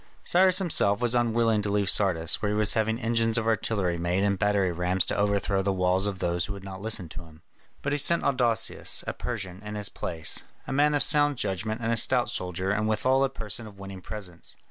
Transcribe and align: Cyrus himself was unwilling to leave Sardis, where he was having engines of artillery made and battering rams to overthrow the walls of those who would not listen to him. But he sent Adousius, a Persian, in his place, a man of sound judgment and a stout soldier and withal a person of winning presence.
Cyrus 0.23 0.57
himself 0.57 0.99
was 0.99 1.13
unwilling 1.13 1.61
to 1.61 1.69
leave 1.69 1.87
Sardis, 1.87 2.41
where 2.41 2.49
he 2.51 2.57
was 2.57 2.73
having 2.73 2.99
engines 2.99 3.37
of 3.37 3.45
artillery 3.45 3.99
made 3.99 4.23
and 4.23 4.39
battering 4.39 4.73
rams 4.73 5.05
to 5.05 5.15
overthrow 5.15 5.61
the 5.61 5.71
walls 5.71 6.07
of 6.07 6.17
those 6.17 6.45
who 6.45 6.53
would 6.53 6.63
not 6.63 6.81
listen 6.81 7.07
to 7.09 7.25
him. 7.25 7.43
But 7.83 7.91
he 7.91 7.99
sent 7.99 8.23
Adousius, 8.23 9.03
a 9.05 9.13
Persian, 9.13 9.61
in 9.61 9.75
his 9.75 9.89
place, 9.89 10.41
a 10.65 10.73
man 10.73 10.95
of 10.95 11.03
sound 11.03 11.37
judgment 11.37 11.81
and 11.81 11.91
a 11.91 11.97
stout 11.97 12.31
soldier 12.31 12.71
and 12.71 12.87
withal 12.87 13.23
a 13.23 13.29
person 13.29 13.67
of 13.67 13.77
winning 13.77 14.01
presence. 14.01 14.55